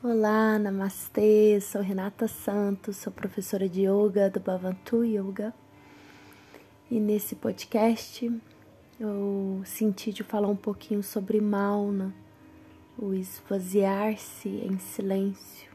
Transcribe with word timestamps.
Olá, 0.00 0.60
namastê, 0.60 1.60
sou 1.60 1.82
Renata 1.82 2.28
Santos, 2.28 2.98
sou 2.98 3.12
professora 3.12 3.68
de 3.68 3.80
yoga 3.80 4.30
do 4.30 4.38
Bhavantu 4.38 5.02
Yoga. 5.02 5.52
E 6.88 7.00
nesse 7.00 7.34
podcast 7.34 8.32
eu 9.00 9.60
senti 9.64 10.12
de 10.12 10.22
falar 10.22 10.46
um 10.46 10.54
pouquinho 10.54 11.02
sobre 11.02 11.40
Mauna, 11.40 12.14
o 12.96 13.12
esvaziar-se 13.12 14.48
em 14.48 14.78
silêncio, 14.78 15.68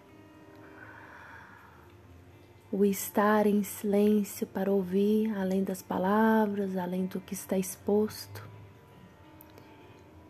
o 2.72 2.86
estar 2.86 3.46
em 3.46 3.62
silêncio 3.62 4.48
para 4.48 4.72
ouvir 4.72 5.38
além 5.38 5.66
das 5.66 5.82
palavras, 5.82 6.78
além 6.78 7.08
do 7.08 7.20
que 7.20 7.34
está 7.34 7.58
exposto. 7.58 8.48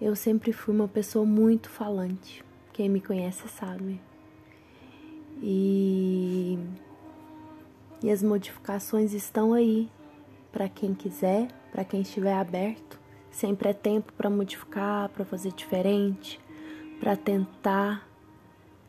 Eu 0.02 0.16
sempre 0.16 0.52
fui 0.52 0.74
uma 0.74 0.88
pessoa 0.88 1.28
muito 1.28 1.70
falante 1.70 2.44
quem 2.74 2.90
me 2.90 3.00
conhece 3.00 3.48
sabe. 3.48 4.02
E, 5.42 6.58
e 8.02 8.12
as 8.12 8.24
modificações 8.24 9.14
estão 9.14 9.54
aí 9.54 9.90
para 10.52 10.68
quem 10.68 10.94
quiser, 10.94 11.48
para 11.72 11.86
quem 11.86 12.02
estiver 12.02 12.34
aberto. 12.34 13.00
Sempre 13.32 13.70
é 13.70 13.74
tempo 13.74 14.12
para 14.14 14.30
modificar, 14.30 15.10
para 15.10 15.24
fazer 15.24 15.52
diferente, 15.54 16.40
para 17.00 17.16
tentar. 17.16 18.08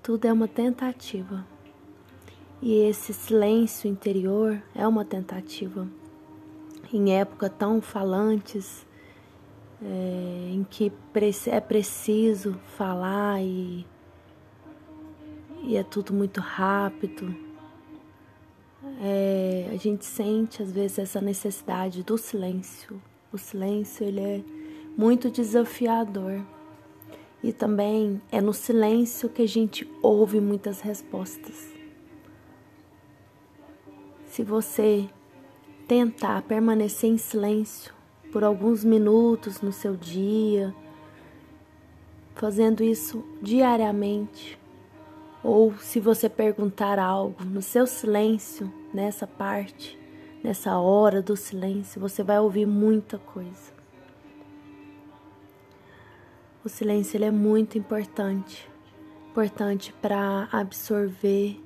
Tudo 0.02 0.26
é 0.26 0.32
uma 0.32 0.48
tentativa. 0.48 1.46
E 2.60 2.74
esse 2.82 3.12
silêncio 3.12 3.88
interior 3.88 4.62
é 4.74 4.86
uma 4.86 5.04
tentativa. 5.04 5.86
Em 6.92 7.14
época 7.14 7.50
tão 7.50 7.80
falantes, 7.80 8.86
é, 9.84 10.50
em 10.50 10.64
que 10.64 10.90
é 11.46 11.60
preciso 11.60 12.54
falar 12.76 13.42
e, 13.42 13.86
e 15.62 15.76
é 15.76 15.82
tudo 15.82 16.14
muito 16.14 16.40
rápido. 16.40 17.34
É, 19.00 19.68
a 19.72 19.76
gente 19.76 20.04
sente 20.04 20.62
às 20.62 20.72
vezes 20.72 20.98
essa 20.98 21.20
necessidade 21.20 22.02
do 22.02 22.16
silêncio. 22.16 23.00
O 23.32 23.36
silêncio 23.36 24.04
ele 24.04 24.20
é 24.20 24.42
muito 24.96 25.30
desafiador 25.30 26.40
e 27.42 27.52
também 27.52 28.22
é 28.32 28.40
no 28.40 28.54
silêncio 28.54 29.28
que 29.28 29.42
a 29.42 29.48
gente 29.48 29.88
ouve 30.02 30.40
muitas 30.40 30.80
respostas. 30.80 31.72
Se 34.26 34.42
você 34.42 35.08
tentar 35.86 36.42
permanecer 36.42 37.10
em 37.10 37.18
silêncio, 37.18 37.93
por 38.34 38.42
alguns 38.42 38.82
minutos 38.82 39.60
no 39.60 39.70
seu 39.70 39.96
dia, 39.96 40.74
fazendo 42.34 42.82
isso 42.82 43.24
diariamente. 43.40 44.58
Ou 45.40 45.72
se 45.78 46.00
você 46.00 46.28
perguntar 46.28 46.98
algo 46.98 47.44
no 47.44 47.62
seu 47.62 47.86
silêncio, 47.86 48.74
nessa 48.92 49.24
parte, 49.24 49.96
nessa 50.42 50.76
hora 50.76 51.22
do 51.22 51.36
silêncio, 51.36 52.00
você 52.00 52.24
vai 52.24 52.40
ouvir 52.40 52.66
muita 52.66 53.18
coisa. 53.18 53.72
O 56.64 56.68
silêncio 56.68 57.16
ele 57.16 57.26
é 57.26 57.30
muito 57.30 57.78
importante, 57.78 58.68
importante 59.30 59.94
para 60.02 60.48
absorver, 60.50 61.56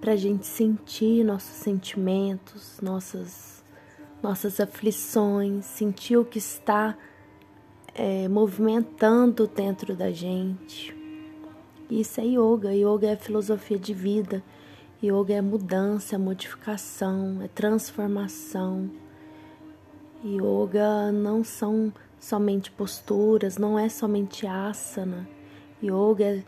para 0.00 0.14
a 0.14 0.16
gente 0.16 0.44
sentir 0.44 1.22
nossos 1.22 1.54
sentimentos, 1.54 2.80
nossas 2.82 3.57
nossas 4.22 4.60
aflições, 4.60 5.64
sentir 5.64 6.16
o 6.16 6.24
que 6.24 6.38
está 6.38 6.96
é, 7.94 8.28
movimentando 8.28 9.46
dentro 9.46 9.94
da 9.94 10.10
gente. 10.10 10.96
Isso 11.90 12.20
é 12.20 12.24
yoga. 12.24 12.72
Yoga 12.74 13.08
é 13.08 13.16
filosofia 13.16 13.78
de 13.78 13.94
vida. 13.94 14.42
Yoga 15.02 15.34
é 15.34 15.40
mudança, 15.40 16.16
é 16.16 16.18
modificação, 16.18 17.40
é 17.42 17.48
transformação. 17.48 18.90
Yoga 20.24 21.12
não 21.12 21.44
são 21.44 21.92
somente 22.18 22.70
posturas, 22.70 23.56
não 23.56 23.78
é 23.78 23.88
somente 23.88 24.46
asana. 24.46 25.28
Yoga 25.82 26.24
é, 26.24 26.44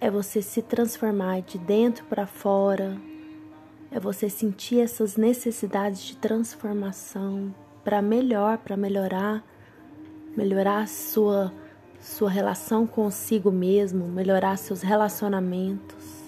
é 0.00 0.10
você 0.10 0.42
se 0.42 0.60
transformar 0.60 1.40
de 1.40 1.56
dentro 1.58 2.04
para 2.04 2.26
fora, 2.26 3.00
é 3.94 4.00
você 4.00 4.28
sentir 4.28 4.80
essas 4.80 5.16
necessidades 5.16 6.02
de 6.02 6.16
transformação 6.16 7.54
para 7.84 8.02
melhor, 8.02 8.58
para 8.58 8.76
melhorar, 8.76 9.44
melhorar 10.36 10.82
a 10.82 10.86
sua 10.86 11.52
sua 12.00 12.28
relação 12.28 12.86
consigo 12.86 13.50
mesmo, 13.50 14.06
melhorar 14.06 14.58
seus 14.58 14.82
relacionamentos. 14.82 16.24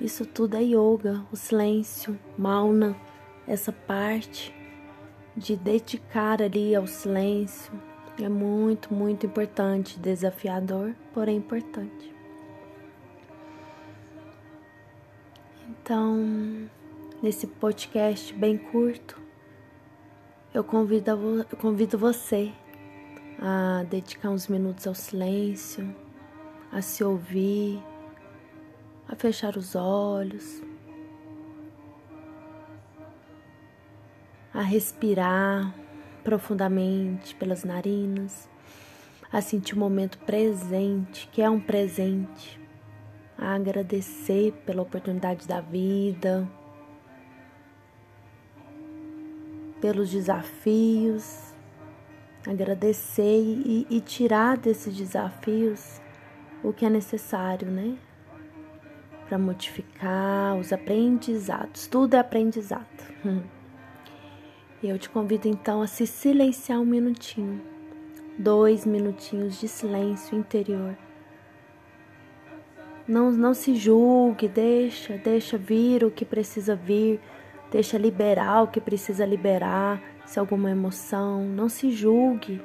Isso 0.00 0.24
tudo 0.24 0.56
é 0.56 0.62
yoga, 0.62 1.26
o 1.30 1.36
silêncio, 1.36 2.18
mauna, 2.38 2.96
essa 3.46 3.70
parte 3.70 4.54
de 5.36 5.56
dedicar 5.56 6.40
ali 6.40 6.74
ao 6.74 6.86
silêncio 6.86 7.72
é 8.18 8.28
muito, 8.30 8.94
muito 8.94 9.26
importante, 9.26 9.98
desafiador, 9.98 10.94
porém 11.12 11.36
importante. 11.36 12.15
Então, 15.68 16.68
nesse 17.20 17.44
podcast 17.44 18.32
bem 18.34 18.56
curto, 18.56 19.20
eu 20.54 20.62
convido, 20.62 21.10
eu 21.10 21.56
convido 21.58 21.98
você 21.98 22.52
a 23.40 23.84
dedicar 23.90 24.30
uns 24.30 24.46
minutos 24.46 24.86
ao 24.86 24.94
silêncio, 24.94 25.92
a 26.70 26.80
se 26.80 27.02
ouvir, 27.02 27.82
a 29.08 29.16
fechar 29.16 29.56
os 29.56 29.74
olhos, 29.74 30.62
a 34.54 34.62
respirar 34.62 35.74
profundamente 36.22 37.34
pelas 37.34 37.64
narinas, 37.64 38.48
a 39.32 39.40
sentir 39.40 39.74
o 39.74 39.78
momento 39.80 40.16
presente, 40.18 41.28
que 41.32 41.42
é 41.42 41.50
um 41.50 41.58
presente 41.58 42.65
a 43.38 43.54
agradecer 43.54 44.52
pela 44.64 44.82
oportunidade 44.82 45.46
da 45.46 45.60
vida, 45.60 46.48
pelos 49.80 50.10
desafios, 50.10 51.54
agradecer 52.46 53.42
e, 53.42 53.86
e 53.90 54.00
tirar 54.00 54.56
desses 54.56 54.96
desafios 54.96 56.00
o 56.62 56.72
que 56.72 56.86
é 56.86 56.90
necessário, 56.90 57.70
né? 57.70 57.96
Para 59.28 59.38
modificar 59.38 60.56
os 60.56 60.72
aprendizados. 60.72 61.86
Tudo 61.86 62.14
é 62.14 62.18
aprendizado. 62.18 62.86
Eu 64.82 64.98
te 64.98 65.08
convido 65.10 65.48
então 65.48 65.82
a 65.82 65.86
se 65.86 66.06
silenciar 66.06 66.78
um 66.78 66.84
minutinho, 66.84 67.60
dois 68.38 68.86
minutinhos 68.86 69.58
de 69.58 69.66
silêncio 69.66 70.38
interior 70.38 70.96
não, 73.08 73.30
não 73.30 73.54
se 73.54 73.76
julgue, 73.76 74.48
deixa, 74.48 75.16
deixa 75.16 75.56
vir 75.56 76.02
o 76.04 76.10
que 76.10 76.24
precisa 76.24 76.74
vir, 76.74 77.20
deixa 77.70 77.96
liberar 77.96 78.62
o 78.62 78.68
que 78.68 78.80
precisa 78.80 79.24
liberar, 79.24 80.02
se 80.24 80.40
alguma 80.40 80.70
emoção, 80.70 81.44
não 81.44 81.68
se 81.68 81.90
julgue. 81.90 82.60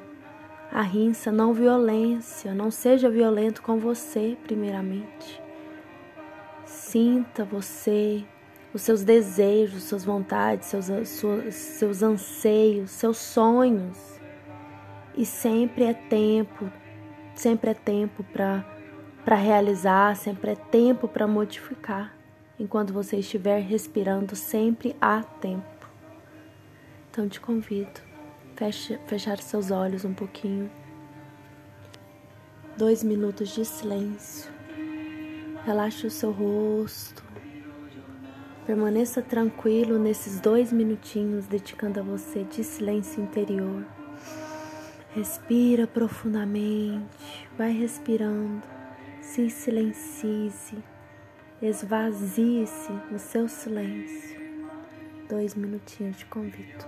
A 0.70 0.82
rinça, 0.82 1.30
não 1.30 1.52
violência, 1.52 2.54
não 2.54 2.70
seja 2.70 3.08
violento 3.08 3.62
com 3.62 3.78
você, 3.78 4.36
primeiramente. 4.42 5.40
Sinta 6.64 7.44
você, 7.44 8.24
os 8.72 8.82
seus 8.82 9.04
desejos, 9.04 9.82
suas 9.84 10.04
vontades, 10.04 10.68
seus, 10.68 10.86
seus 11.54 12.02
anseios, 12.02 12.90
seus 12.90 13.18
sonhos. 13.18 14.18
E 15.14 15.26
sempre 15.26 15.84
é 15.84 15.92
tempo, 15.92 16.72
sempre 17.34 17.70
é 17.70 17.74
tempo 17.74 18.24
para 18.32 18.71
para 19.24 19.36
realizar, 19.36 20.16
sempre 20.16 20.52
é 20.52 20.56
tempo 20.56 21.06
para 21.06 21.26
modificar. 21.26 22.14
Enquanto 22.58 22.92
você 22.92 23.18
estiver 23.18 23.60
respirando, 23.60 24.34
sempre 24.34 24.96
há 25.00 25.22
tempo. 25.22 25.88
Então 27.10 27.28
te 27.28 27.40
convido, 27.40 28.00
feche, 28.56 28.98
fechar 29.06 29.38
seus 29.38 29.70
olhos 29.70 30.04
um 30.04 30.14
pouquinho. 30.14 30.70
Dois 32.76 33.02
minutos 33.04 33.50
de 33.50 33.64
silêncio. 33.64 34.50
Relaxe 35.64 36.06
o 36.06 36.10
seu 36.10 36.32
rosto. 36.32 37.22
Permaneça 38.66 39.20
tranquilo 39.20 39.98
nesses 39.98 40.40
dois 40.40 40.72
minutinhos, 40.72 41.46
dedicando 41.46 42.00
a 42.00 42.02
você 42.02 42.44
de 42.44 42.64
silêncio 42.64 43.22
interior. 43.22 43.84
Respira 45.14 45.86
profundamente, 45.86 47.48
vai 47.58 47.72
respirando 47.72 48.62
se 49.22 49.48
silencie-se, 49.48 50.76
esvazie-se 51.62 52.92
no 53.10 53.18
seu 53.18 53.48
silêncio. 53.48 54.42
Dois 55.28 55.54
minutinhos 55.54 56.16
de 56.18 56.26
convite. 56.26 56.84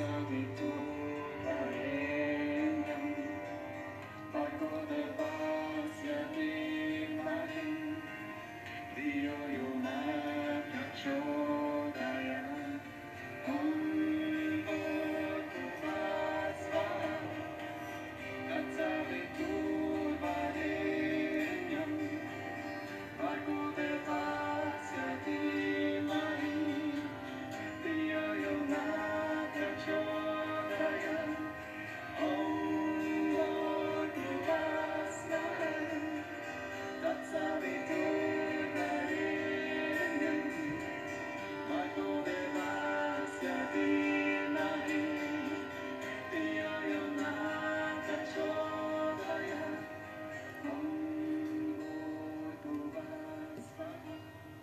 steady 0.00 0.48
to 0.56 0.89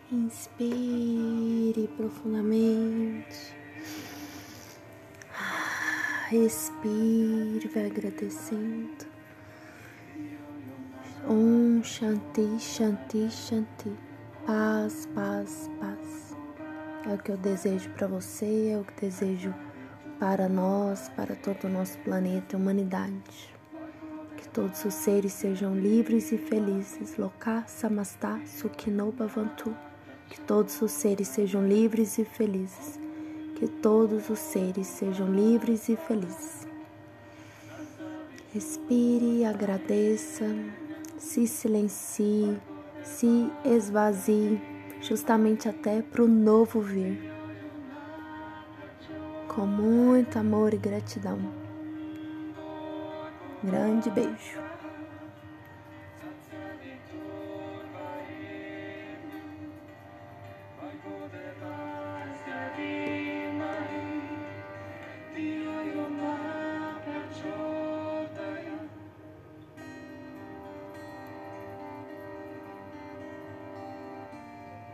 Inspire 0.09 1.89
profundamente. 1.97 3.53
Respire, 6.29 7.67
vai 7.73 7.87
agradecendo. 7.87 9.05
Om 11.27 11.83
Shanti, 11.83 12.57
Shanti, 12.57 13.29
Shanti. 13.29 13.91
Paz, 14.45 15.05
paz, 15.13 15.69
paz. 15.77 16.37
É 17.05 17.13
o 17.13 17.17
que 17.17 17.33
eu 17.33 17.37
desejo 17.37 17.89
para 17.89 18.07
você, 18.07 18.69
é 18.69 18.77
o 18.77 18.85
que 18.85 19.01
desejo 19.01 19.53
para 20.17 20.47
nós, 20.47 21.09
para 21.17 21.35
todo 21.35 21.65
o 21.65 21.69
nosso 21.69 21.97
planeta 21.97 22.55
humanidade. 22.55 23.53
Que 24.37 24.47
todos 24.47 24.85
os 24.85 24.93
seres 24.93 25.33
sejam 25.33 25.75
livres 25.75 26.31
e 26.31 26.37
felizes. 26.37 27.17
Loka 27.17 27.65
Samastha 27.67 28.39
Sukhino 28.45 29.11
Bhavantu. 29.11 29.75
Que 30.29 30.39
todos 30.41 30.81
os 30.81 30.91
seres 30.91 31.27
sejam 31.27 31.67
livres 31.67 32.17
e 32.17 32.25
felizes. 32.25 32.99
Que 33.55 33.67
todos 33.67 34.29
os 34.29 34.39
seres 34.39 34.87
sejam 34.87 35.31
livres 35.31 35.89
e 35.89 35.95
felizes. 35.95 36.67
Respire, 38.53 39.45
agradeça, 39.45 40.45
se 41.17 41.45
silencie, 41.47 42.57
se 43.03 43.51
esvazie, 43.65 44.61
justamente 45.01 45.67
até 45.67 46.01
para 46.01 46.23
o 46.23 46.27
novo 46.27 46.81
vir. 46.81 47.31
Com 49.47 49.65
muito 49.65 50.37
amor 50.37 50.73
e 50.73 50.77
gratidão. 50.77 51.39
Grande 53.63 54.09
beijo. 54.09 54.66